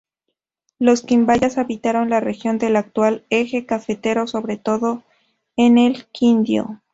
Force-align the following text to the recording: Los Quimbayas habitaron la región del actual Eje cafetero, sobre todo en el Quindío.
Los 0.79 1.03
Quimbayas 1.03 1.59
habitaron 1.59 2.09
la 2.09 2.19
región 2.19 2.57
del 2.57 2.75
actual 2.75 3.23
Eje 3.29 3.67
cafetero, 3.67 4.25
sobre 4.25 4.57
todo 4.57 5.03
en 5.57 5.77
el 5.77 6.07
Quindío. 6.07 6.81